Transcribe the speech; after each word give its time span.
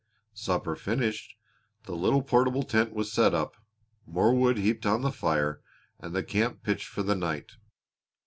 Supper 0.33 0.75
finished, 0.75 1.35
the 1.83 1.93
little 1.95 2.23
portable 2.23 2.63
tent 2.63 2.91
was 2.91 3.11
set 3.13 3.35
up, 3.35 3.55
more 4.07 4.33
wood 4.33 4.57
heaped 4.57 4.83
on 4.87 5.03
the 5.03 5.11
fire, 5.11 5.61
and 5.99 6.15
the 6.15 6.23
camp 6.23 6.63
pitched 6.63 6.87
for 6.87 7.03
the 7.03 7.13
night. 7.15 7.51